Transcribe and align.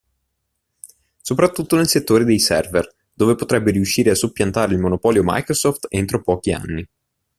Soprattutto 1.21 1.75
nel 1.75 1.87
settore 1.87 2.23
dei 2.23 2.39
server, 2.39 2.91
dove 3.13 3.35
potrebbe 3.35 3.69
riuscire 3.69 4.09
a 4.09 4.15
soppiantare 4.15 4.73
il 4.73 4.79
monopolio 4.79 5.21
Microsoft 5.23 5.85
entro 5.91 6.23
pochi 6.23 6.51
anni. 6.53 6.89